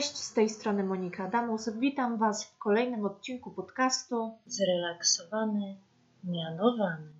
[0.00, 1.68] Cześć, z tej strony Monika Damus.
[1.68, 5.76] Witam Was w kolejnym odcinku podcastu Zrelaksowany,
[6.24, 7.12] mianowany.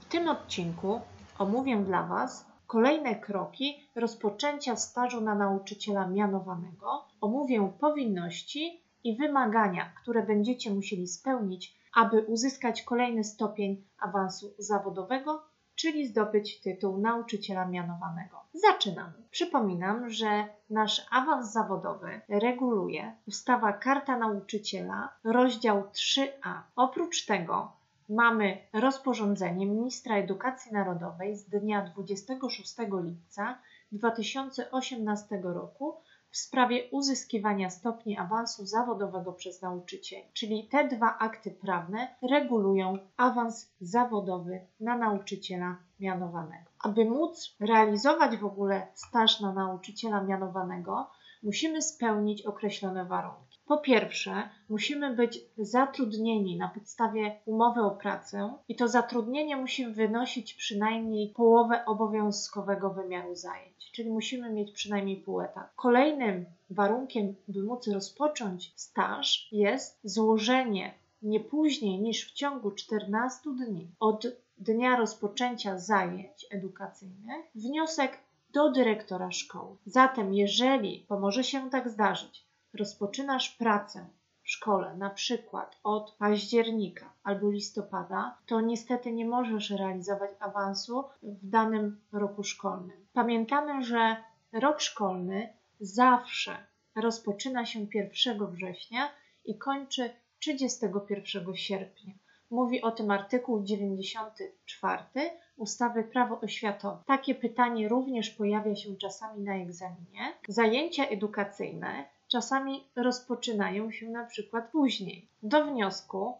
[0.00, 1.00] W tym odcinku
[1.38, 7.04] omówię dla Was kolejne kroki rozpoczęcia stażu na nauczyciela mianowanego.
[7.20, 15.42] Omówię powinności i wymagania, które będziecie musieli spełnić, aby uzyskać kolejny stopień awansu zawodowego,
[15.74, 18.36] czyli zdobyć tytuł nauczyciela mianowanego.
[18.54, 19.12] Zaczynamy.
[19.30, 26.60] Przypominam, że nasz awans zawodowy reguluje ustawa Karta Nauczyciela, rozdział 3a.
[26.76, 27.72] Oprócz tego
[28.08, 33.58] mamy rozporządzenie ministra edukacji narodowej z dnia 26 lipca
[33.92, 35.96] 2018 roku
[36.30, 40.28] w sprawie uzyskiwania stopni awansu zawodowego przez nauczycieli.
[40.32, 46.70] Czyli te dwa akty prawne regulują awans zawodowy na nauczyciela mianowanego.
[46.84, 51.10] Aby móc realizować w ogóle staż na nauczyciela mianowanego,
[51.42, 53.48] musimy spełnić określone warunki.
[53.66, 60.54] Po pierwsze, musimy być zatrudnieni na podstawie umowy o pracę i to zatrudnienie musi wynosić
[60.54, 65.68] przynajmniej połowę obowiązkowego wymiaru zajęć, czyli musimy mieć przynajmniej pół etatu.
[65.76, 73.86] Kolejnym warunkiem, by móc rozpocząć staż, jest złożenie nie później niż w ciągu 14 dni
[74.00, 74.26] od
[74.58, 78.18] dnia rozpoczęcia zajęć edukacyjnych wniosek
[78.52, 79.76] do dyrektora szkoły.
[79.86, 84.06] Zatem, jeżeli pomoże się tak zdarzyć, rozpoczynasz pracę
[84.48, 92.00] szkole, na przykład od października albo listopada, to niestety nie możesz realizować awansu w danym
[92.12, 93.06] roku szkolnym.
[93.12, 94.16] Pamiętamy, że
[94.52, 96.56] rok szkolny zawsze
[96.96, 99.08] rozpoczyna się 1 września
[99.44, 102.12] i kończy 31 sierpnia.
[102.50, 107.02] Mówi o tym artykuł 94 ustawy Prawo oświatowe.
[107.06, 110.34] Takie pytanie również pojawia się czasami na egzaminie.
[110.48, 115.28] Zajęcia edukacyjne czasami rozpoczynają się na przykład później.
[115.42, 116.34] Do wniosku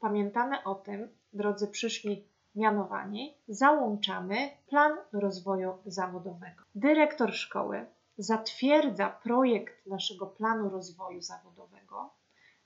[0.00, 2.24] pamiętamy o tym, drodzy przyszli
[2.54, 6.64] mianowani, załączamy plan rozwoju zawodowego.
[6.74, 7.86] Dyrektor szkoły
[8.18, 12.10] zatwierdza projekt naszego planu rozwoju zawodowego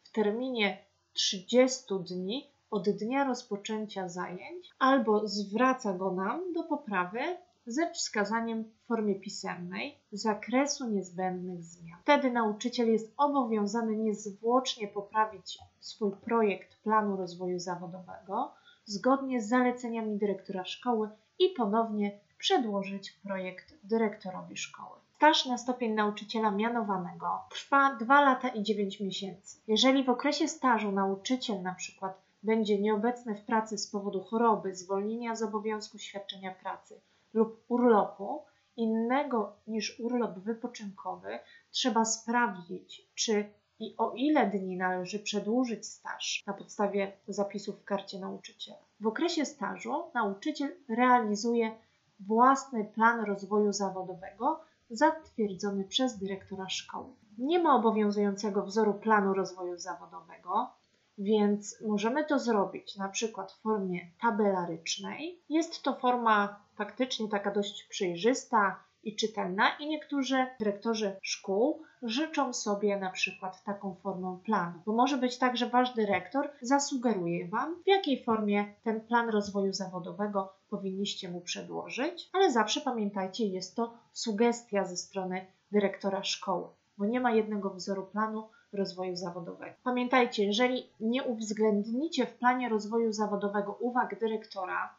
[0.02, 7.20] w terminie 30 dni od dnia rozpoczęcia zajęć albo zwraca go nam do poprawy
[7.68, 11.98] ze wskazaniem w formie pisemnej zakresu niezbędnych zmian.
[12.02, 18.52] Wtedy nauczyciel jest obowiązany niezwłocznie poprawić swój projekt planu rozwoju zawodowego
[18.84, 21.08] zgodnie z zaleceniami dyrektora szkoły
[21.38, 24.98] i ponownie przedłożyć projekt dyrektorowi szkoły.
[25.16, 29.60] Staż na stopień nauczyciela mianowanego trwa 2 lata i 9 miesięcy.
[29.66, 35.36] Jeżeli w okresie stażu nauczyciel na przykład będzie nieobecny w pracy z powodu choroby, zwolnienia
[35.36, 37.00] z obowiązku świadczenia pracy
[37.34, 38.42] lub urlopu
[38.76, 41.38] innego niż urlop wypoczynkowy,
[41.70, 48.18] trzeba sprawdzić, czy i o ile dni należy przedłużyć staż na podstawie zapisów w karcie
[48.18, 48.78] nauczyciela.
[49.00, 51.72] W okresie stażu nauczyciel realizuje
[52.20, 54.60] własny plan rozwoju zawodowego
[54.90, 57.12] zatwierdzony przez dyrektora szkoły.
[57.38, 60.70] Nie ma obowiązującego wzoru planu rozwoju zawodowego,
[61.18, 65.42] więc możemy to zrobić na przykład w formie tabelarycznej.
[65.48, 72.96] Jest to forma faktycznie taka dość przejrzysta i czytelna i niektórzy dyrektorzy szkół życzą sobie
[72.96, 77.88] na przykład taką formę planu, bo może być tak, że wasz dyrektor zasugeruje wam, w
[77.88, 84.84] jakiej formie ten plan rozwoju zawodowego powinniście mu przedłożyć, ale zawsze pamiętajcie, jest to sugestia
[84.84, 86.68] ze strony dyrektora szkoły,
[86.98, 89.76] bo nie ma jednego wzoru planu rozwoju zawodowego.
[89.84, 94.94] Pamiętajcie, jeżeli nie uwzględnicie w planie rozwoju zawodowego uwag dyrektora,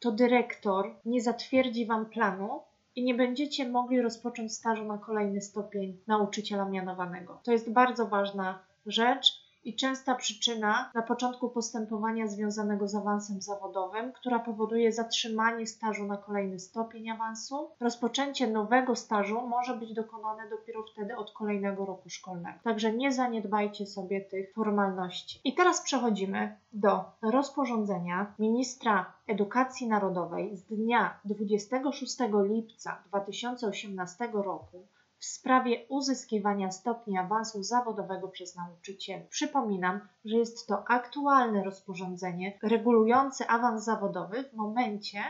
[0.00, 2.62] to dyrektor nie zatwierdzi Wam planu
[2.96, 7.40] i nie będziecie mogli rozpocząć stażu na kolejny stopień nauczyciela mianowanego.
[7.44, 14.12] To jest bardzo ważna rzecz i częsta przyczyna na początku postępowania związanego z awansem zawodowym,
[14.12, 17.70] która powoduje zatrzymanie stażu na kolejny stopień awansu.
[17.80, 22.58] Rozpoczęcie nowego stażu może być dokonane dopiero wtedy od kolejnego roku szkolnego.
[22.64, 25.40] Także nie zaniedbajcie sobie tych formalności.
[25.44, 34.86] I teraz przechodzimy do rozporządzenia ministra edukacji narodowej z dnia 26 lipca 2018 roku
[35.20, 39.24] w sprawie uzyskiwania stopni awansu zawodowego przez nauczycieli.
[39.28, 45.22] Przypominam, że jest to aktualne rozporządzenie regulujące awans zawodowy w momencie,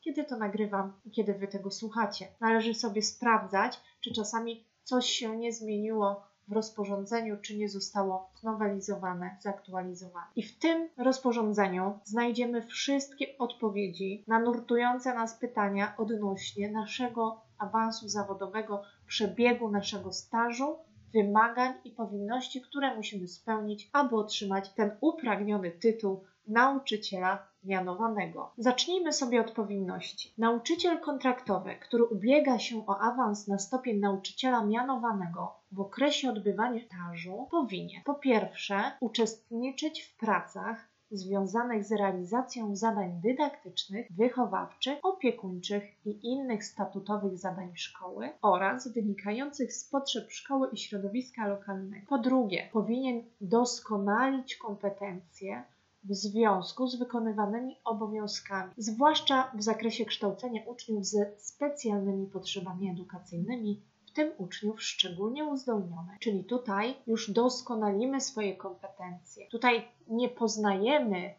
[0.00, 2.28] kiedy to nagrywam i kiedy Wy tego słuchacie.
[2.40, 9.36] Należy sobie sprawdzać, czy czasami coś się nie zmieniło w rozporządzeniu, czy nie zostało znowelizowane,
[9.40, 10.26] zaktualizowane.
[10.36, 18.82] I w tym rozporządzeniu znajdziemy wszystkie odpowiedzi na nurtujące nas pytania odnośnie naszego awansu zawodowego,
[19.06, 20.78] przebiegu naszego stażu
[21.14, 28.52] wymagań i powinności, które musimy spełnić, aby otrzymać ten upragniony tytuł nauczyciela mianowanego.
[28.58, 30.34] Zacznijmy sobie od powinności.
[30.38, 37.48] Nauczyciel kontraktowy, który ubiega się o awans na stopień nauczyciela mianowanego w okresie odbywania stażu,
[37.50, 46.64] powinien po pierwsze uczestniczyć w pracach związanych z realizacją zadań dydaktycznych, wychowawczych, opiekuńczych i innych
[46.64, 52.06] statutowych zadań szkoły oraz wynikających z potrzeb szkoły i środowiska lokalnego.
[52.08, 55.64] Po drugie, powinien doskonalić kompetencje
[56.04, 63.82] w związku z wykonywanymi obowiązkami, zwłaszcza w zakresie kształcenia uczniów ze specjalnymi potrzebami edukacyjnymi,
[64.16, 66.18] tym uczniów szczególnie uzdolnionych.
[66.20, 69.46] Czyli tutaj już doskonalimy swoje kompetencje.
[69.48, 71.34] Tutaj nie poznajemy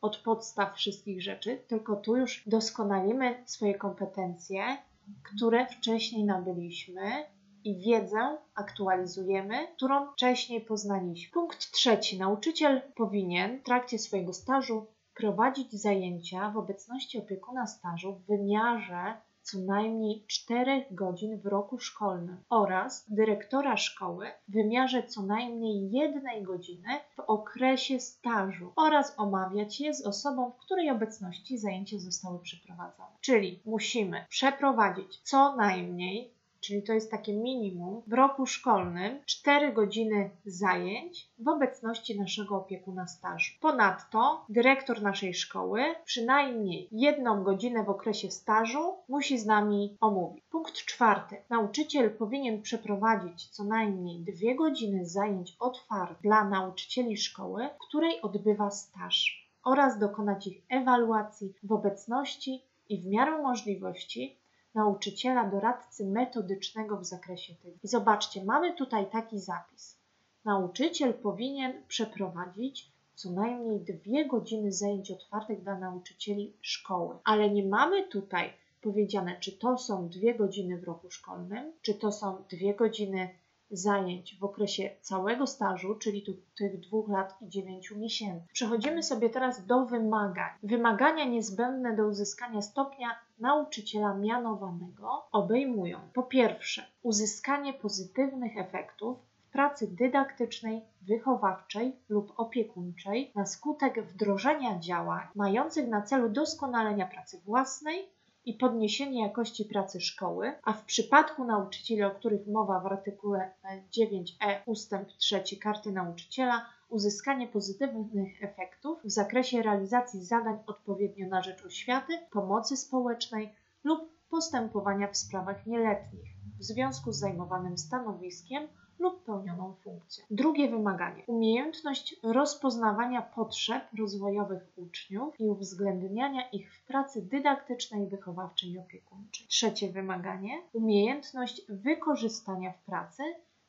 [0.00, 4.76] od podstaw wszystkich rzeczy, tylko tu już doskonalimy swoje kompetencje,
[5.22, 7.24] które wcześniej nabyliśmy
[7.64, 11.32] i wiedzę aktualizujemy, którą wcześniej poznaliśmy.
[11.32, 12.18] Punkt trzeci.
[12.18, 19.14] Nauczyciel powinien w trakcie swojego stażu prowadzić zajęcia w obecności opiekuna stażu w wymiarze
[19.46, 26.42] co najmniej 4 godzin w roku szkolnym oraz dyrektora szkoły w wymiarze co najmniej 1
[26.42, 33.08] godziny w okresie stażu oraz omawiać je z osobą, w której obecności zajęcia zostały przeprowadzone.
[33.20, 36.35] Czyli musimy przeprowadzić co najmniej
[36.66, 43.06] czyli to jest takie minimum, w roku szkolnym 4 godziny zajęć w obecności naszego opiekuna
[43.06, 43.52] stażu.
[43.60, 50.44] Ponadto dyrektor naszej szkoły przynajmniej jedną godzinę w okresie stażu musi z nami omówić.
[50.50, 51.36] Punkt czwarty.
[51.50, 59.48] Nauczyciel powinien przeprowadzić co najmniej dwie godziny zajęć otwartych dla nauczycieli szkoły, której odbywa staż
[59.64, 64.36] oraz dokonać ich ewaluacji w obecności i w miarę możliwości
[64.76, 67.76] nauczyciela, doradcy metodycznego w zakresie tego.
[67.84, 69.98] I zobaczcie, mamy tutaj taki zapis.
[70.44, 78.08] Nauczyciel powinien przeprowadzić co najmniej dwie godziny zajęć otwartych dla nauczycieli szkoły, ale nie mamy
[78.08, 83.28] tutaj powiedziane, czy to są dwie godziny w roku szkolnym, czy to są dwie godziny
[83.70, 88.46] zajęć w okresie całego stażu, czyli tu, tych dwóch lat i dziewięciu miesięcy.
[88.52, 90.50] Przechodzimy sobie teraz do wymagań.
[90.62, 93.08] Wymagania niezbędne do uzyskania stopnia
[93.38, 99.18] nauczyciela mianowanego obejmują po pierwsze uzyskanie pozytywnych efektów
[99.48, 107.40] w pracy dydaktycznej, wychowawczej lub opiekuńczej na skutek wdrożenia działań mających na celu doskonalenia pracy
[107.44, 108.15] własnej
[108.46, 113.54] i podniesienie jakości pracy szkoły, a w przypadku nauczycieli, o których mowa w artykule
[113.98, 121.64] 9e ustęp 3 karty nauczyciela, uzyskanie pozytywnych efektów w zakresie realizacji zadań odpowiednio na rzecz
[121.64, 123.54] oświaty, pomocy społecznej
[123.84, 130.24] lub postępowania w sprawach nieletnich w związku z zajmowanym stanowiskiem lub pełnioną funkcję.
[130.30, 131.22] Drugie wymaganie.
[131.26, 139.46] Umiejętność rozpoznawania potrzeb rozwojowych uczniów i uwzględniania ich w pracy dydaktycznej, wychowawczej i opiekuńczej.
[139.46, 140.62] Trzecie wymaganie.
[140.72, 143.22] Umiejętność wykorzystania w pracy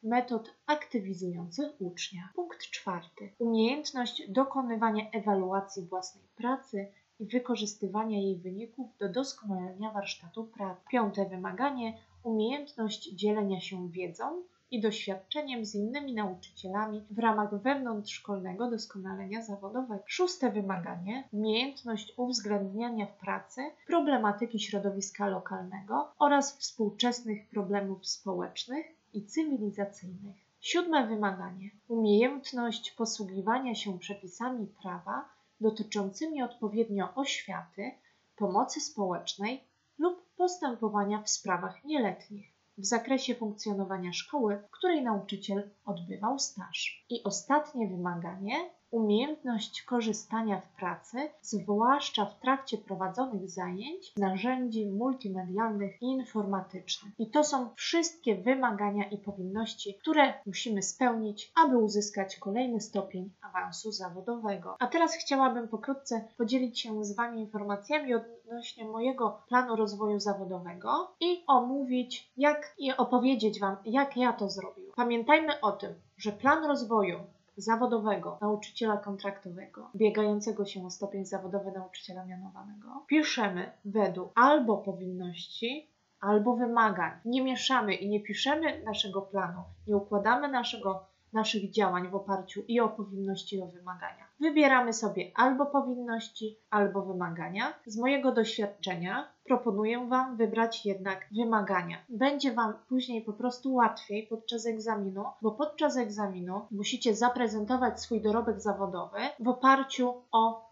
[0.04, 2.30] metod aktywizujących ucznia.
[2.36, 3.30] Punkt czwarty.
[3.40, 6.88] Umiejętność dokonywania ewaluacji własnej pracy
[7.20, 10.82] i wykorzystywania jej wyników do doskonalenia warsztatu pracy.
[10.92, 11.98] Piąte wymaganie.
[12.24, 20.04] Umiejętność dzielenia się wiedzą i doświadczeniem z innymi nauczycielami w ramach wewnątrzszkolnego doskonalenia zawodowego.
[20.06, 30.36] Szóste wymaganie umiejętność uwzględniania w pracy problematyki środowiska lokalnego oraz współczesnych problemów społecznych i cywilizacyjnych.
[30.60, 35.30] Siódme wymaganie umiejętność posługiwania się przepisami prawa
[35.62, 37.92] dotyczącymi odpowiednio oświaty,
[38.36, 39.64] pomocy społecznej
[40.00, 47.06] lub postępowania w sprawach nieletnich w zakresie funkcjonowania szkoły, w której nauczyciel odbywał staż.
[47.10, 56.06] I ostatnie wymaganie umiejętność korzystania w pracy, zwłaszcza w trakcie prowadzonych zajęć, narzędzi multimedialnych i
[56.06, 57.14] informatycznych.
[57.20, 63.92] I to są wszystkie wymagania i powinności, które musimy spełnić, aby uzyskać kolejny stopień awansu
[63.92, 64.76] zawodowego.
[64.80, 71.44] A teraz chciałabym pokrótce podzielić się z Wami informacjami odnośnie mojego planu rozwoju zawodowego i
[71.48, 74.94] omówić, jak i opowiedzieć Wam, jak ja to zrobiłam.
[74.96, 77.20] Pamiętajmy o tym, że plan rozwoju
[77.58, 86.56] zawodowego nauczyciela kontraktowego, biegającego się o stopień zawodowy nauczyciela mianowanego, piszemy według albo powinności, albo
[86.56, 87.12] wymagań.
[87.26, 92.80] Nie mieszamy i nie piszemy naszego planu, nie układamy naszego, naszych działań w oparciu i
[92.80, 94.28] o powinności, i o wymagania.
[94.40, 97.74] Wybieramy sobie albo powinności, albo wymagania.
[97.86, 101.98] Z mojego doświadczenia proponuję Wam wybrać jednak wymagania.
[102.10, 108.62] Będzie Wam później po prostu łatwiej podczas egzaminu, bo podczas egzaminu musicie zaprezentować swój dorobek
[108.62, 110.72] zawodowy w oparciu o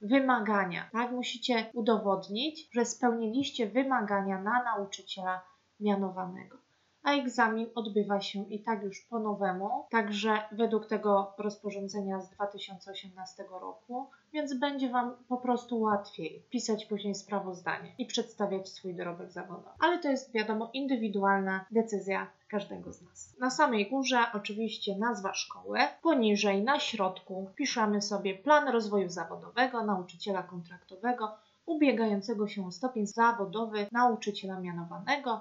[0.00, 0.88] wymagania.
[0.92, 5.40] Tak, musicie udowodnić, że spełniliście wymagania na nauczyciela
[5.80, 6.69] mianowanego
[7.02, 13.44] a egzamin odbywa się i tak już po nowemu, także według tego rozporządzenia z 2018
[13.50, 19.70] roku, więc będzie Wam po prostu łatwiej pisać później sprawozdanie i przedstawiać swój dorobek zawodowy.
[19.78, 23.36] Ale to jest wiadomo indywidualna decyzja każdego z nas.
[23.38, 30.42] Na samej górze oczywiście nazwa szkoły, poniżej na środku piszemy sobie plan rozwoju zawodowego nauczyciela
[30.42, 35.40] kontraktowego ubiegającego się o stopień zawodowy nauczyciela mianowanego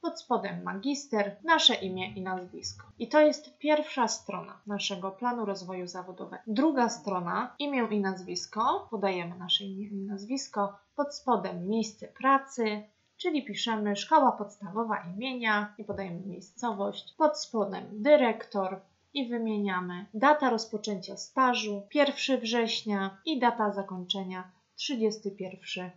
[0.00, 2.86] pod spodem magister, nasze imię i nazwisko.
[2.98, 6.42] I to jest pierwsza strona naszego planu rozwoju zawodowego.
[6.46, 12.82] Druga strona, imię i nazwisko, podajemy nasze imię i nazwisko, pod spodem miejsce pracy,
[13.16, 18.80] czyli piszemy szkoła podstawowa imienia i podajemy miejscowość, pod spodem dyrektor,
[19.14, 25.90] i wymieniamy data rozpoczęcia stażu 1 września i data zakończenia 31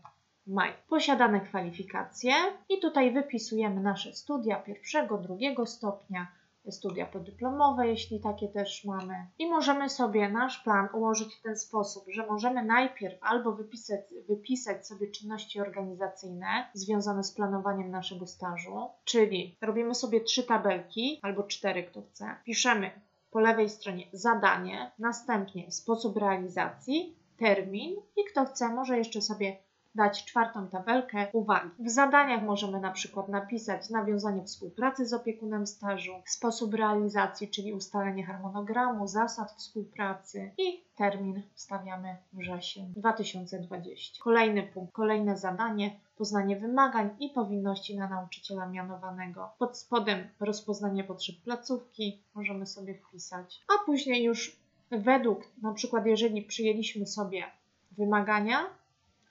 [0.47, 0.73] maj.
[0.89, 2.33] Posiadane kwalifikacje
[2.69, 6.27] i tutaj wypisujemy nasze studia pierwszego, drugiego stopnia,
[6.71, 9.27] studia podyplomowe, jeśli takie też mamy.
[9.39, 14.87] I możemy sobie nasz plan ułożyć w ten sposób, że możemy najpierw albo wypisać, wypisać
[14.87, 21.83] sobie czynności organizacyjne związane z planowaniem naszego stażu, czyli robimy sobie trzy tabelki albo cztery,
[21.83, 22.35] kto chce.
[22.45, 22.91] Piszemy
[23.31, 29.57] po lewej stronie zadanie, następnie sposób realizacji, termin i kto chce może jeszcze sobie
[29.95, 31.69] dać czwartą tabelkę uwagi.
[31.79, 38.25] W zadaniach możemy na przykład napisać nawiązanie współpracy z opiekunem stażu, sposób realizacji, czyli ustalenie
[38.25, 44.23] harmonogramu, zasad współpracy i termin wstawiamy wrzesień 2020.
[44.23, 49.49] Kolejny punkt, kolejne zadanie poznanie wymagań i powinności na nauczyciela mianowanego.
[49.59, 54.59] Pod spodem rozpoznanie potrzeb placówki możemy sobie wpisać, a później już
[54.91, 57.43] według, na przykład jeżeli przyjęliśmy sobie
[57.91, 58.57] wymagania,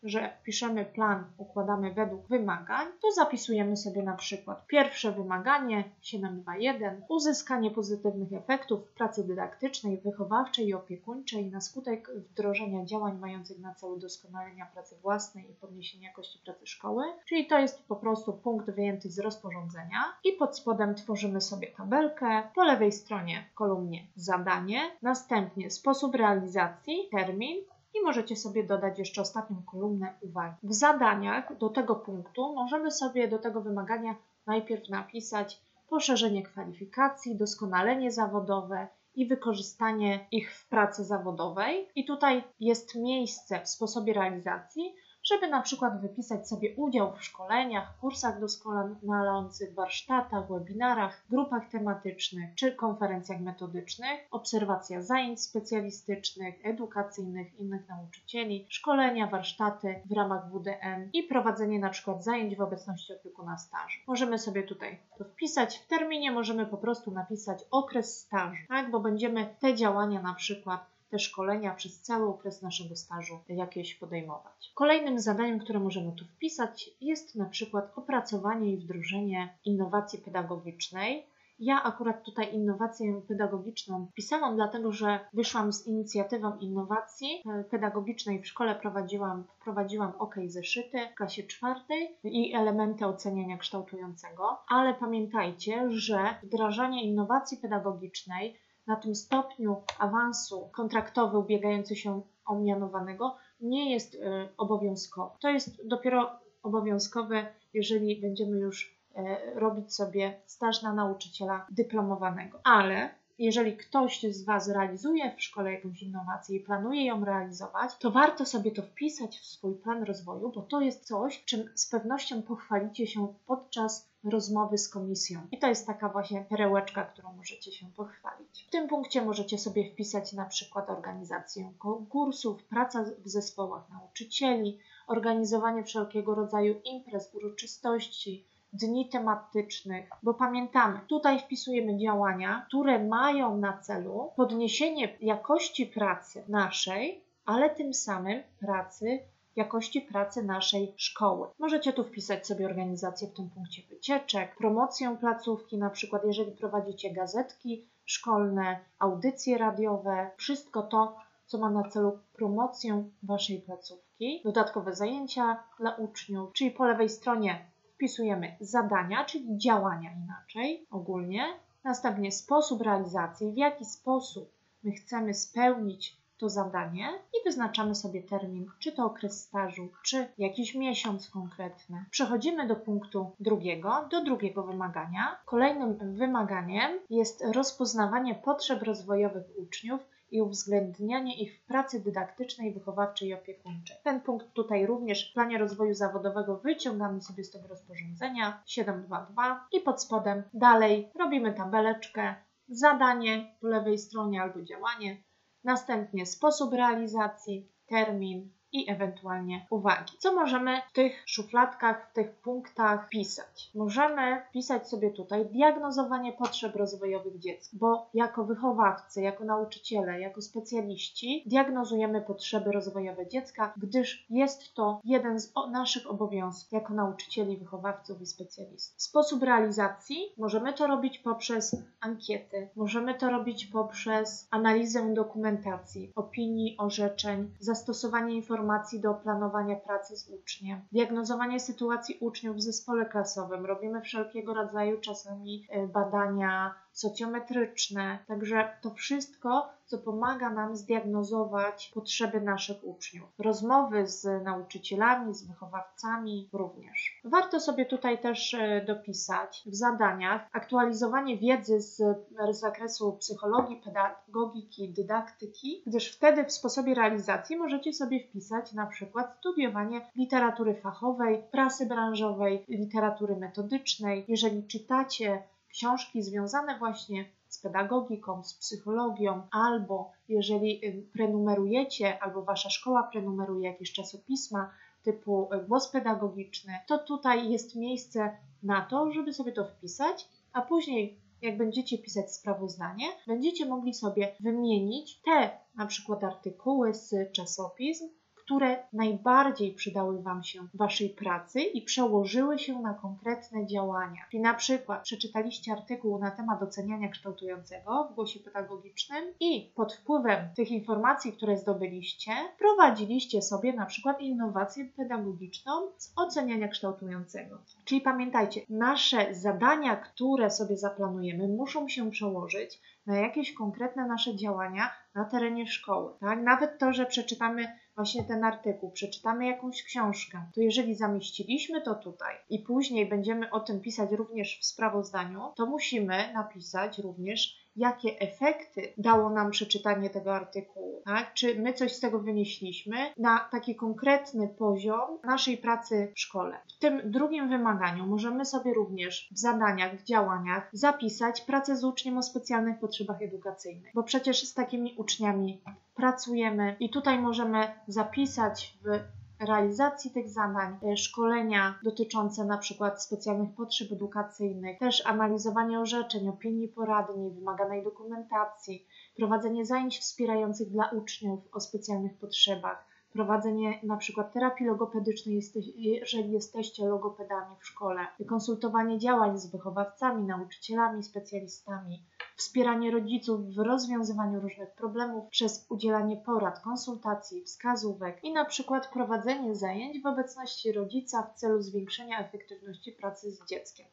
[0.02, 7.70] że piszemy plan, układamy według wymagań, to zapisujemy sobie na przykład pierwsze wymaganie 721 uzyskanie
[7.70, 13.96] pozytywnych efektów w pracy dydaktycznej, wychowawczej i opiekuńczej na skutek wdrożenia działań mających na celu
[13.96, 19.10] doskonalenia pracy własnej i podniesienie jakości pracy szkoły, czyli to jest po prostu punkt wyjęty
[19.10, 25.70] z rozporządzenia i pod spodem tworzymy sobie tabelkę, po lewej stronie w kolumnie zadanie, następnie
[25.70, 27.56] sposób realizacji, termin,
[27.94, 30.56] i możecie sobie dodać jeszcze ostatnią kolumnę uwagi.
[30.62, 34.14] W zadaniach do tego punktu możemy sobie do tego wymagania
[34.46, 41.88] najpierw napisać poszerzenie kwalifikacji, doskonalenie zawodowe i wykorzystanie ich w pracy zawodowej.
[41.94, 47.98] I tutaj jest miejsce w sposobie realizacji, żeby na przykład wypisać sobie udział w szkoleniach,
[48.00, 58.66] kursach doskonalących, warsztatach, webinarach, grupach tematycznych czy konferencjach metodycznych, obserwacja zajęć specjalistycznych, edukacyjnych innych nauczycieli,
[58.68, 64.00] szkolenia, warsztaty w ramach WDN i prowadzenie na przykład zajęć w obecności opiekuna stażu.
[64.06, 65.78] Możemy sobie tutaj to wpisać.
[65.78, 68.90] W terminie możemy po prostu napisać okres stażu, tak?
[68.90, 74.72] bo będziemy te działania na przykład te szkolenia przez cały okres naszego stażu jakieś podejmować.
[74.74, 81.26] Kolejnym zadaniem, które możemy tu wpisać, jest na przykład opracowanie i wdrożenie innowacji pedagogicznej.
[81.58, 88.74] Ja akurat tutaj innowację pedagogiczną pisałam, dlatego że wyszłam z inicjatywą innowacji pedagogicznej w szkole,
[88.74, 97.04] prowadziłam, wprowadziłam OK zeszyty w klasie czwartej i elementy oceniania kształtującego, ale pamiętajcie, że wdrażanie
[97.04, 104.18] innowacji pedagogicznej na tym stopniu awansu kontraktowy ubiegający się o mianowanego nie jest y,
[104.56, 105.36] obowiązkowy.
[105.40, 106.30] To jest dopiero
[106.62, 109.20] obowiązkowe, jeżeli będziemy już y,
[109.54, 112.60] robić sobie staż na nauczyciela dyplomowanego.
[112.64, 118.10] Ale jeżeli ktoś z Was realizuje w szkole jakąś innowację i planuje ją realizować, to
[118.10, 122.42] warto sobie to wpisać w swój plan rozwoju, bo to jest coś, czym z pewnością
[122.42, 125.40] pochwalicie się podczas rozmowy z komisją.
[125.50, 128.64] I to jest taka właśnie perełeczka, którą możecie się pochwalić.
[128.68, 135.84] W tym punkcie możecie sobie wpisać na przykład organizację konkursów, praca w zespołach nauczycieli, organizowanie
[135.84, 144.32] wszelkiego rodzaju imprez, uroczystości, dni tematycznych, bo pamiętamy, tutaj wpisujemy działania, które mają na celu
[144.36, 149.20] podniesienie jakości pracy naszej, ale tym samym pracy
[149.56, 151.48] jakości pracy naszej szkoły.
[151.58, 157.12] Możecie tu wpisać sobie organizację w tym punkcie wycieczek, promocję placówki, na przykład jeżeli prowadzicie
[157.12, 161.16] gazetki szkolne, audycje radiowe, wszystko to,
[161.46, 167.66] co ma na celu promocję Waszej placówki, dodatkowe zajęcia dla uczniów, czyli po lewej stronie
[167.94, 171.46] wpisujemy zadania, czyli działania inaczej ogólnie,
[171.84, 174.50] następnie sposób realizacji, w jaki sposób
[174.82, 180.74] my chcemy spełnić to zadanie i wyznaczamy sobie termin, czy to okres stażu, czy jakiś
[180.74, 182.04] miesiąc konkretny.
[182.10, 185.36] Przechodzimy do punktu drugiego, do drugiego wymagania.
[185.46, 193.34] Kolejnym wymaganiem jest rozpoznawanie potrzeb rozwojowych uczniów i uwzględnianie ich w pracy dydaktycznej, wychowawczej i
[193.34, 193.96] opiekuńczej.
[194.04, 199.80] Ten punkt tutaj również w planie rozwoju zawodowego wyciągamy sobie z tego rozporządzenia 722 i
[199.80, 202.34] pod spodem dalej robimy tabeleczkę
[202.68, 205.22] zadanie po lewej stronie albo działanie,
[205.64, 210.12] następnie sposób realizacji, termin, i ewentualnie uwagi.
[210.18, 213.70] Co możemy w tych szufladkach, w tych punktach pisać?
[213.74, 221.42] Możemy pisać sobie tutaj diagnozowanie potrzeb rozwojowych dziecka, bo jako wychowawcy, jako nauczyciele, jako specjaliści
[221.46, 228.26] diagnozujemy potrzeby rozwojowe dziecka, gdyż jest to jeden z naszych obowiązków jako nauczycieli, wychowawców i
[228.26, 229.02] specjalistów.
[229.02, 237.50] Sposób realizacji możemy to robić poprzez ankiety, możemy to robić poprzez analizę dokumentacji, opinii, orzeczeń,
[237.60, 243.66] zastosowanie informacji informacji do planowania pracy z uczniem, diagnozowanie sytuacji uczniów w zespole klasowym.
[243.66, 248.18] Robimy wszelkiego rodzaju czasami e, badania socjometryczne.
[248.26, 253.28] Także to wszystko, co pomaga nam zdiagnozować potrzeby naszych uczniów.
[253.38, 257.20] Rozmowy z nauczycielami, z wychowawcami również.
[257.24, 262.02] Warto sobie tutaj też e, dopisać w zadaniach aktualizowanie wiedzy z
[262.50, 270.10] zakresu psychologii, pedagogiki, dydaktyki, gdyż wtedy w sposobie realizacji możecie sobie wpisać na przykład studiowanie
[270.16, 274.24] literatury fachowej, prasy branżowej, literatury metodycznej.
[274.28, 282.70] Jeżeli czytacie książki związane właśnie z pedagogiką, z psychologią, albo jeżeli y, prenumerujecie, albo wasza
[282.70, 284.70] szkoła prenumeruje jakieś czasopisma
[285.02, 290.62] typu y, głos pedagogiczny, to tutaj jest miejsce na to, żeby sobie to wpisać, a
[290.62, 298.08] później jak będziecie pisać sprawozdanie, będziecie mogli sobie wymienić te na przykład artykuły z czasopism,
[298.52, 304.20] które najbardziej przydały Wam się w Waszej pracy i przełożyły się na konkretne działania.
[304.30, 310.48] Czyli na przykład przeczytaliście artykuł na temat oceniania kształtującego w głosie pedagogicznym i pod wpływem
[310.56, 317.58] tych informacji, które zdobyliście, prowadziliście sobie na przykład innowację pedagogiczną z oceniania kształtującego.
[317.84, 324.90] Czyli pamiętajcie, nasze zadania, które sobie zaplanujemy, muszą się przełożyć na jakieś konkretne nasze działania
[325.14, 326.12] na terenie szkoły.
[326.20, 326.42] Tak?
[326.42, 332.36] Nawet to, że przeczytamy właśnie ten artykuł, przeczytamy jakąś książkę, to jeżeli zamieściliśmy to tutaj
[332.50, 338.92] i później będziemy o tym pisać również w sprawozdaniu, to musimy napisać również jakie efekty
[338.98, 341.34] dało nam przeczytanie tego artykułu, tak?
[341.34, 346.56] Czy my coś z tego wynieśliśmy na taki konkretny poziom naszej pracy w szkole.
[346.76, 352.18] W tym drugim wymaganiu możemy sobie również w zadaniach, w działaniach zapisać pracę z uczniem
[352.18, 355.62] o specjalnych potrzebach edukacyjnych, bo przecież z takimi uczniami
[355.94, 363.54] pracujemy i tutaj możemy zapisać w realizacji tych zadań, e, szkolenia dotyczące na przykład specjalnych
[363.54, 371.60] potrzeb edukacyjnych, też analizowanie orzeczeń, opinii poradni, wymaganej dokumentacji, prowadzenie zajęć wspierających dla uczniów o
[371.60, 375.40] specjalnych potrzebach, prowadzenie na przykład terapii logopedycznej,
[375.76, 382.02] jeżeli jesteście logopedami w szkole, konsultowanie działań z wychowawcami, nauczycielami, specjalistami,
[382.36, 389.54] wspieranie rodziców w rozwiązywaniu różnych problemów przez udzielanie porad, konsultacji, wskazówek i na przykład prowadzenie
[389.54, 393.86] zajęć w obecności rodzica w celu zwiększenia efektywności pracy z dzieckiem.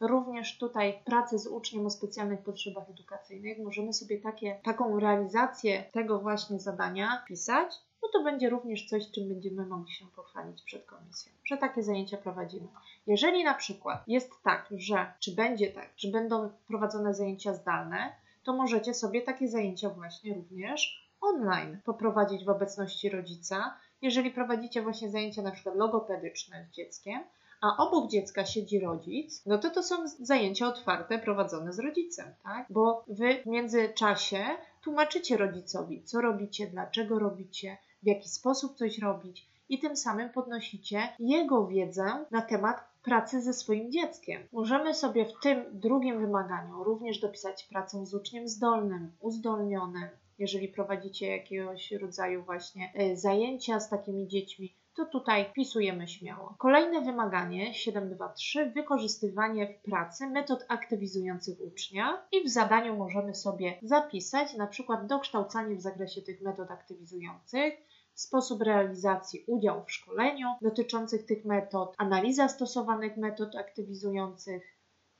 [0.00, 6.18] Również tutaj pracy z uczniem o specjalnych potrzebach edukacyjnych możemy sobie takie, taką realizację tego
[6.18, 7.74] właśnie zadania pisać
[8.06, 12.16] no to będzie również coś, czym będziemy mogli się pochwalić przed komisją, że takie zajęcia
[12.16, 12.68] prowadzimy.
[13.06, 18.12] Jeżeli na przykład jest tak, że, czy będzie tak, że będą prowadzone zajęcia zdalne,
[18.44, 23.74] to możecie sobie takie zajęcia właśnie również online poprowadzić w obecności rodzica.
[24.02, 27.20] Jeżeli prowadzicie właśnie zajęcia na przykład logopedyczne z dzieckiem,
[27.60, 32.66] a obok dziecka siedzi rodzic, no to to są zajęcia otwarte prowadzone z rodzicem, tak?
[32.70, 34.44] Bo wy w międzyczasie
[34.82, 41.08] tłumaczycie rodzicowi, co robicie, dlaczego robicie, w jaki sposób coś robić i tym samym podnosicie
[41.18, 44.42] jego wiedzę na temat pracy ze swoim dzieckiem.
[44.52, 50.08] Możemy sobie w tym drugim wymaganiu również dopisać pracę z uczniem zdolnym, uzdolnionym.
[50.38, 56.54] Jeżeli prowadzicie jakiegoś rodzaju właśnie e, zajęcia z takimi dziećmi, to tutaj wpisujemy śmiało.
[56.58, 64.54] Kolejne wymaganie 723 wykorzystywanie w pracy metod aktywizujących ucznia i w zadaniu możemy sobie zapisać
[64.54, 67.74] na przykład dokształcanie w zakresie tych metod aktywizujących,
[68.14, 74.75] sposób realizacji udziału w szkoleniu dotyczących tych metod, analiza stosowanych metod aktywizujących,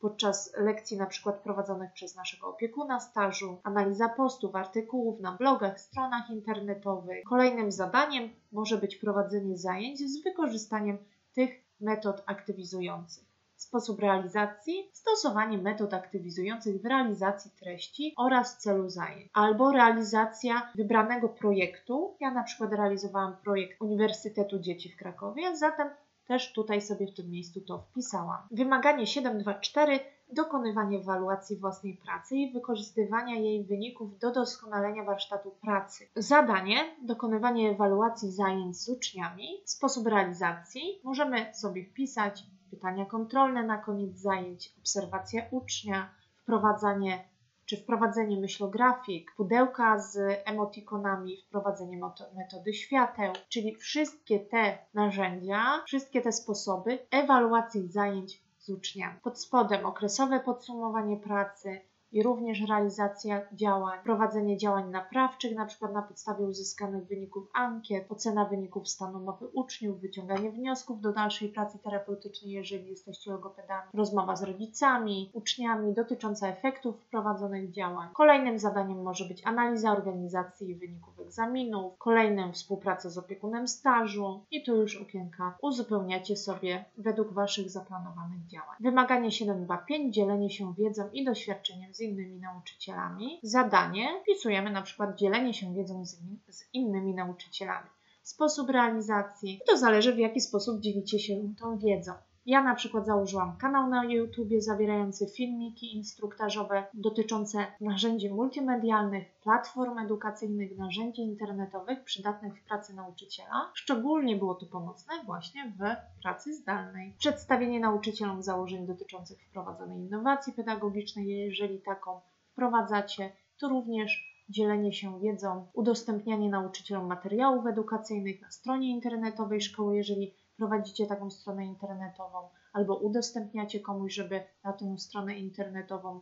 [0.07, 6.31] podczas lekcji na przykład prowadzonych przez naszego opiekuna stażu, analiza postów, artykułów na blogach, stronach
[6.31, 7.25] internetowych.
[7.25, 10.99] Kolejnym zadaniem może być prowadzenie zajęć z wykorzystaniem
[11.35, 13.25] tych metod aktywizujących.
[13.57, 22.17] Sposób realizacji stosowanie metod aktywizujących w realizacji treści oraz celu zajęć, albo realizacja wybranego projektu.
[22.21, 25.89] Ja na przykład realizowałam projekt Uniwersytetu Dzieci w Krakowie, zatem
[26.27, 28.39] też tutaj sobie w tym miejscu to wpisałam.
[28.51, 30.01] Wymaganie 724
[30.33, 36.09] dokonywanie ewaluacji własnej pracy i wykorzystywania jej wyników do doskonalenia warsztatu pracy.
[36.17, 41.01] Zadanie dokonywanie ewaluacji zajęć z uczniami, sposób realizacji.
[41.05, 46.11] Możemy sobie wpisać pytania kontrolne na koniec zajęć, obserwacja ucznia,
[46.43, 47.25] wprowadzanie
[47.67, 52.01] czy wprowadzenie myślografik, pudełka z emotikonami, wprowadzenie
[52.37, 59.21] metody świateł, czyli wszystkie te narzędzia, wszystkie te sposoby ewaluacji zajęć z uczniami.
[59.23, 61.81] Pod spodem okresowe podsumowanie pracy,
[62.13, 68.45] i również realizacja działań, prowadzenie działań naprawczych, na przykład na podstawie uzyskanych wyników ankiet, ocena
[68.45, 74.43] wyników stanu mapy uczniów, wyciąganie wniosków do dalszej pracy terapeutycznej, jeżeli jesteście logopedami, rozmowa z
[74.43, 78.09] rodzicami, uczniami dotycząca efektów wprowadzonych działań.
[78.13, 84.63] Kolejnym zadaniem może być analiza organizacji i wyników egzaminów, kolejnym współpraca z opiekunem stażu i
[84.63, 88.77] tu już okienka uzupełniacie sobie według Waszych zaplanowanych działań.
[88.81, 93.41] Wymaganie 725 dzielenie się wiedzą i doświadczeniem z innymi nauczycielami.
[93.43, 96.17] Zadanie wpisujemy na przykład dzielenie się wiedzą z,
[96.49, 97.89] z innymi nauczycielami.
[98.23, 102.13] Sposób realizacji to zależy w jaki sposób dzielicie się tą wiedzą.
[102.47, 110.79] Ja na przykład założyłam kanał na YouTube zawierający filmiki instruktażowe dotyczące narzędzi multimedialnych, platform edukacyjnych,
[110.79, 113.71] narzędzi internetowych przydatnych w pracy nauczyciela.
[113.75, 115.83] Szczególnie było to pomocne właśnie w
[116.23, 117.15] pracy zdalnej.
[117.19, 122.21] Przedstawienie nauczycielom założeń dotyczących wprowadzonej innowacji pedagogicznej, jeżeli taką
[122.53, 130.35] wprowadzacie, to również dzielenie się wiedzą, udostępnianie nauczycielom materiałów edukacyjnych na stronie internetowej szkoły, jeżeli
[130.57, 136.21] prowadzicie taką stronę internetową albo udostępniacie komuś, żeby na tę stronę internetową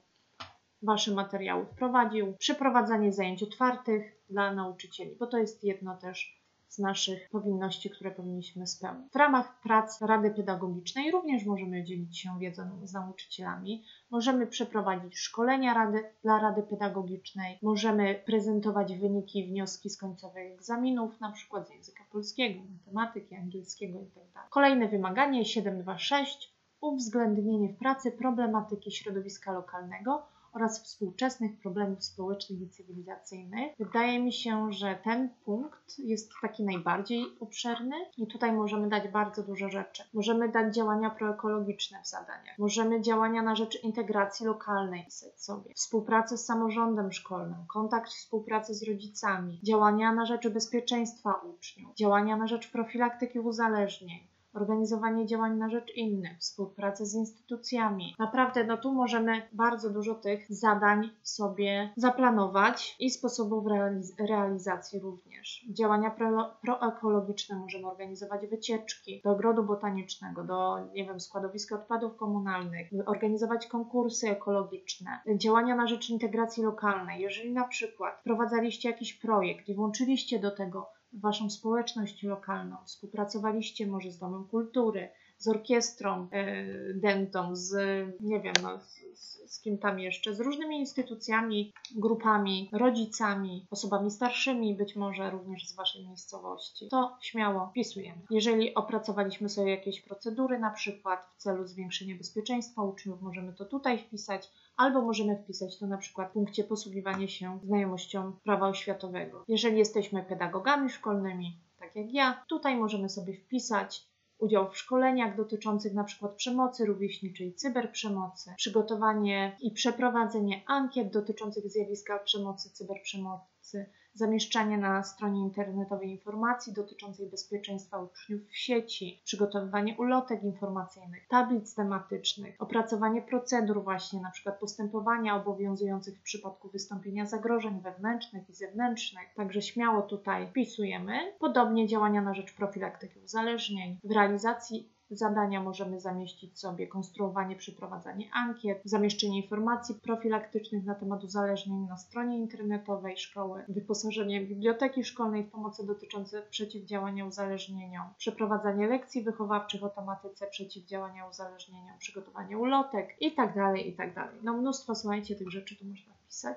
[0.82, 2.34] Wasze materiały wprowadził.
[2.38, 6.43] Przeprowadzanie zajęć otwartych dla nauczycieli, bo to jest jedno też
[6.74, 9.12] z naszych powinności, które powinniśmy spełnić.
[9.12, 15.74] W ramach prac Rady Pedagogicznej również możemy dzielić się wiedzą z nauczycielami, możemy przeprowadzić szkolenia
[15.74, 22.04] rady, dla Rady Pedagogicznej, możemy prezentować wyniki wnioski z końcowych egzaminów, na przykład z języka
[22.12, 24.26] polskiego, matematyki, angielskiego itd.
[24.34, 32.68] Tak Kolejne wymaganie 726 uwzględnienie w pracy problematyki środowiska lokalnego oraz współczesnych problemów społecznych i
[32.68, 33.72] cywilizacyjnych.
[33.78, 39.42] Wydaje mi się, że ten punkt jest taki najbardziej obszerny i tutaj możemy dać bardzo
[39.42, 40.02] dużo rzeczy.
[40.14, 46.44] Możemy dać działania proekologiczne w zadaniach, możemy działania na rzecz integracji lokalnej sobie, współpracę z
[46.44, 53.40] samorządem szkolnym, kontakt współpracy z rodzicami, działania na rzecz bezpieczeństwa uczniów, działania na rzecz profilaktyki
[53.40, 58.14] uzależnień, organizowanie działań na rzecz innych, współpracę z instytucjami.
[58.18, 65.66] Naprawdę, no tu możemy bardzo dużo tych zadań sobie zaplanować i sposobów realiz realizacji również.
[65.70, 72.90] Działania pro proekologiczne możemy organizować wycieczki do ogrodu botanicznego, do, nie wiem, składowiska odpadów komunalnych,
[73.06, 77.22] organizować konkursy ekologiczne, działania na rzecz integracji lokalnej.
[77.22, 84.12] Jeżeli na przykład prowadzaliście jakiś projekt i włączyliście do tego Waszą społeczność lokalną, współpracowaliście może
[84.12, 87.72] z Domem Kultury, z orkiestrą e, dentą, z
[88.20, 94.74] nie wiem, no, z, z, kim tam jeszcze, z różnymi instytucjami, grupami, rodzicami, osobami starszymi,
[94.74, 96.88] być może również z Waszej miejscowości.
[96.88, 98.20] To śmiało wpisujemy.
[98.30, 103.98] Jeżeli opracowaliśmy sobie jakieś procedury, na przykład w celu zwiększenia bezpieczeństwa uczniów, możemy to tutaj
[103.98, 109.44] wpisać albo możemy wpisać to na przykład w punkcie posługiwanie się znajomością prawa oświatowego.
[109.48, 114.06] Jeżeli jesteśmy pedagogami szkolnymi, tak jak ja, tutaj możemy sobie wpisać
[114.38, 122.70] udział w szkoleniach dotyczących przykład przemocy rówieśniczej, cyberprzemocy, przygotowanie i przeprowadzenie ankiet dotyczących zjawiska przemocy,
[122.70, 131.74] cyberprzemocy, zamieszczanie na stronie internetowej informacji dotyczącej bezpieczeństwa uczniów w sieci, przygotowywanie ulotek informacyjnych, tablic
[131.74, 139.34] tematycznych, opracowanie procedur właśnie, przykład postępowania obowiązujących w przypadku wystąpienia zagrożeń wewnętrznych i zewnętrznych.
[139.36, 141.32] Także śmiało tutaj wpisujemy.
[141.38, 143.98] Podobnie działania na rzecz profilaktyki uzależnień.
[144.04, 151.86] W realizacji zadania możemy zamieścić sobie konstruowanie, przeprowadzanie ankiet, zamieszczenie informacji profilaktycznych na temat uzależnień
[151.88, 159.84] na stronie internetowej szkoły, wyposażenie biblioteki szkolnej w pomocy dotyczące przeciwdziałania uzależnieniom, przeprowadzanie lekcji wychowawczych
[159.84, 164.12] o tematyce przeciwdziałania uzależnieniom, przygotowanie ulotek itd., tak itd.
[164.14, 166.14] Tak no mnóstwo, słuchajcie, tych rzeczy tu można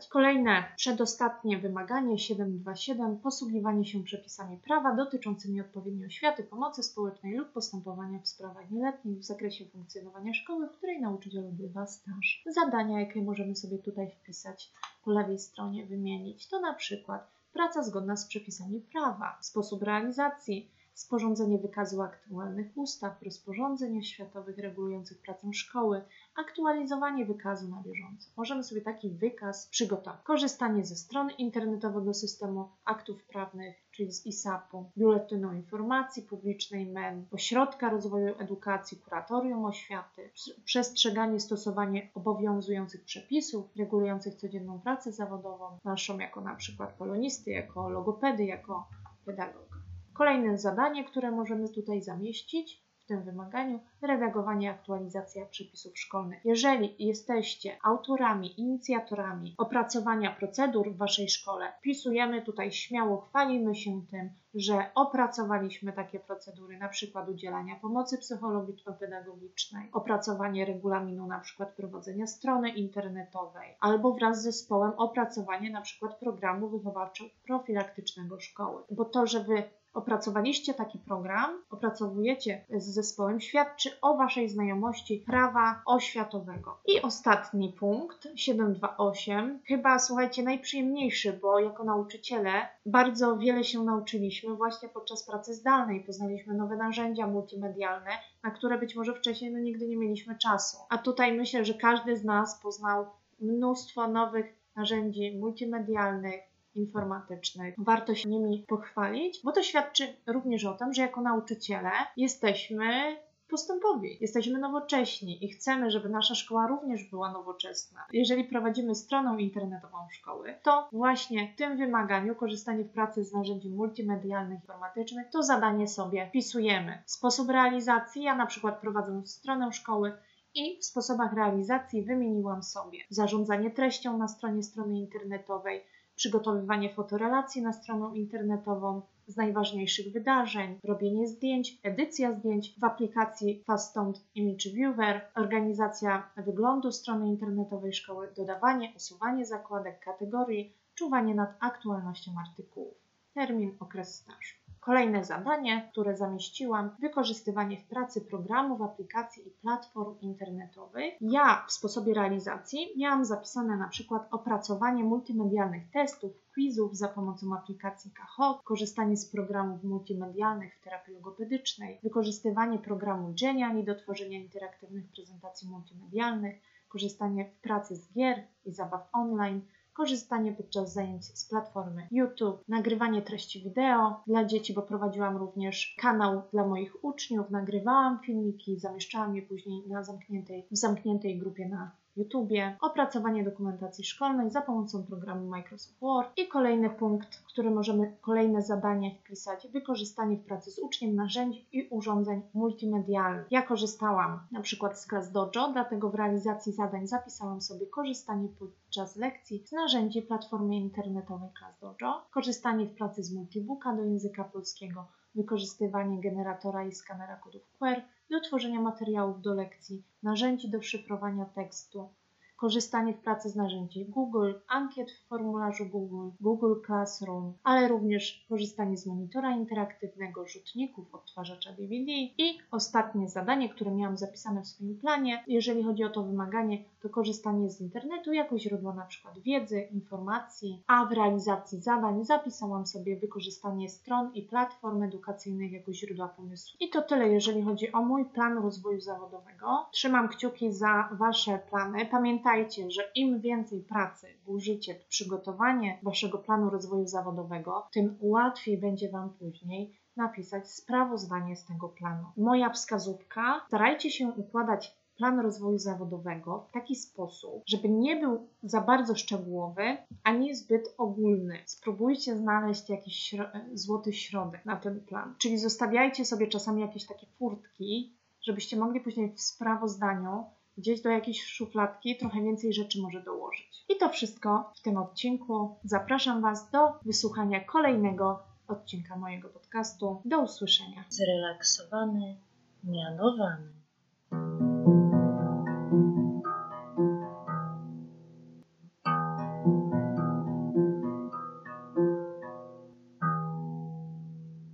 [0.10, 8.20] Kolejne, przedostatnie wymaganie 727, posługiwanie się przepisami prawa dotyczącymi odpowiedniej oświaty, pomocy społecznej lub postępowania
[8.20, 12.44] w sprawach nieletnich w zakresie funkcjonowania szkoły, w której nauczyciel odbywa staż.
[12.46, 14.72] Zadania, jakie możemy sobie tutaj wpisać
[15.04, 21.58] po lewej stronie, wymienić, to na przykład praca zgodna z przepisami prawa, sposób realizacji, sporządzenie
[21.58, 26.02] wykazu aktualnych ustaw, rozporządzeń oświatowych regulujących pracę szkoły,
[26.36, 28.30] aktualizowanie wykazu na bieżąco.
[28.38, 30.22] Możemy sobie taki wykaz przygotować.
[30.24, 37.90] Korzystanie ze strony internetowego systemu aktów prawnych, czyli z ISAP-u, Biuletynu Informacji Publicznej MEN, Ośrodka
[37.90, 40.30] Rozwoju Edukacji, Kuratorium Oświaty,
[40.66, 48.46] przestrzeganie, stosowanie obowiązujących przepisów regulujących codzienną pracę zawodową, naszą jako na przykład polonisty, jako logopedy,
[48.46, 48.88] jako
[49.26, 49.87] pedagog.
[50.18, 56.46] Kolejne zadanie, które możemy tutaj zamieścić w tym wymaganiu, redagowanie, aktualizacja przepisów szkolnych.
[56.46, 64.30] Jeżeli jesteście autorami, inicjatorami opracowania procedur w Waszej szkole, wpisujemy tutaj śmiało, chwalimy się tym,
[64.58, 72.70] że opracowaliśmy takie procedury, na przykład udzielania pomocy psychologiczno-pedagogicznej, opracowanie regulaminu, na przykład prowadzenia strony
[72.70, 78.84] internetowej, albo wraz z zespołem opracowanie na przykład programu wychowawczo-profilaktycznego szkoły.
[78.92, 79.64] Bo to, że Wy
[79.98, 86.78] opracowaliście taki program, opracowujecie z zespołem, świadczy o Waszej znajomości prawa oświatowego.
[86.86, 92.52] I ostatni punkt, 728, chyba słuchajcie, najprzyjemniejszy, bo jako nauczyciele
[92.86, 96.04] bardzo wiele się nauczyliśmy właśnie podczas pracy zdalnej.
[96.04, 98.12] Poznaliśmy nowe narzędzia multimedialne,
[98.44, 100.78] na które być może wcześniej no, nigdy nie mieliśmy czasu.
[100.90, 103.06] A tutaj myślę, że każdy z nas poznał
[103.40, 106.42] mnóstwo nowych narzędzi multimedialnych,
[106.76, 107.76] informatycznych.
[107.78, 114.18] Warto się nimi pochwalić, bo to świadczy również o tym, że jako nauczyciele jesteśmy postępowi,
[114.22, 118.06] jesteśmy nowocześni i chcemy, żeby nasza szkoła również była nowoczesna.
[118.14, 123.70] Jeżeli prowadzimy stronę internetową szkoły, to właśnie w tym wymaganiu korzystanie w pracy z narzędzi
[123.70, 127.04] multimedialnych, informatycznych, to zadanie sobie wpisujemy.
[127.06, 130.14] Sposób realizacji, ja na przykład prowadzę stronę szkoły,
[130.58, 137.74] i w sposobach realizacji wymieniłam sobie zarządzanie treścią na stronie strony internetowej, przygotowywanie fotorelacji na
[137.74, 146.30] stronę internetową z najważniejszych wydarzeń, robienie zdjęć, edycja zdjęć w aplikacji Fastont Image Viewer, organizacja
[146.38, 152.98] wyglądu strony internetowej szkoły, dodawanie, usuwanie zakładek kategorii, czuwanie nad aktualnością artykułów.
[153.34, 154.67] Termin, okres stażu.
[154.88, 161.14] Kolejne zadanie, które zamieściłam, wykorzystywanie w pracy programów, aplikacji i platform internetowych.
[161.22, 168.12] Ja w sposobie realizacji miałam zapisane na przykład opracowanie multimedialnych testów, quizów za pomocą aplikacji
[168.12, 175.70] Kahoot, korzystanie z programów multimedialnych w terapii logopedycznej, wykorzystywanie programu Geniali do tworzenia interaktywnych prezentacji
[175.70, 176.56] multimedialnych,
[176.90, 179.62] korzystanie w pracy z gier i zabaw online,
[179.98, 186.42] korzystanie podczas zajęć z platformy YouTube, nagrywanie treści wideo dla dzieci, bo prowadziłam również kanał
[186.52, 192.78] dla moich uczniów, nagrywałam filmiki, zamieszczałam je później na zamkniętej, w zamkniętej grupie na YouTubie,
[192.82, 199.16] opracowanie dokumentacji szkolnej za pomocą programu Microsoft Word i kolejny punkt, który możemy kolejne zadanie
[199.16, 203.48] wpisać, wykorzystanie w pracy z uczniem narzędzi i urządzeń multimedialnych.
[203.52, 209.16] Ja korzystałam na przykład z Class Dojo, dlatego w realizacji zadań zapisałam sobie korzystanie podczas
[209.16, 215.08] lekcji z narzędzi platformy internetowej Class Dojo, korzystanie w pracy z multibooka do języka polskiego,
[215.36, 222.10] wykorzystywanie generatora i skanera kodów QR, do tworzenia materiałów do lekcji, narzędzi do szyfrowania tekstu,
[222.58, 228.98] korzystanie w pracy z narzędzi Google, ankiet w formularzu Google, Google Classroom, ale również korzystanie
[228.98, 235.44] z monitora interaktywnego, rzutników, odtwarzacza DVD i ostatnie zadanie, które miałam zapisane w swoim planie,
[235.48, 240.84] jeżeli chodzi o to wymaganie, to korzystanie z internetu jako źródła na przykład wiedzy, informacji,
[240.88, 246.78] a w realizacji zadań zapisałam sobie wykorzystanie stron i platform edukacyjnych jako źródła pomysłu.
[246.80, 249.86] I to tyle, jeżeli chodzi o mój plan rozwoju zawodowego.
[249.92, 252.06] Trzymam kciuki za Wasze plany.
[252.06, 258.78] Pamiętajcie, Pamiętajcie, że im więcej pracy włożycie w przygotowanie waszego planu rozwoju zawodowego, tym łatwiej
[258.78, 262.26] będzie wam później napisać sprawozdanie z tego planu.
[262.38, 268.82] Moja wskazówka: starajcie się układać plan rozwoju zawodowego w taki sposób, żeby nie był za
[268.82, 271.60] bardzo szczegółowy, ani zbyt ogólny.
[271.66, 273.36] Spróbujcie znaleźć jakiś
[273.74, 275.36] złoty środek na ten plan.
[275.38, 280.46] Czyli zostawiajcie sobie czasami jakieś takie furtki, żebyście mogli później w sprawozdaniu
[280.78, 283.86] gdzieś do jakiejś szufladki trochę więcej rzeczy może dołożyć.
[283.90, 285.76] I to wszystko w tym odcinku.
[285.84, 290.22] Zapraszam Was do wysłuchania kolejnego odcinka mojego podcastu.
[290.26, 291.04] Do usłyszenia.
[291.10, 292.38] Zrelaksowany,
[292.84, 293.74] mianowany.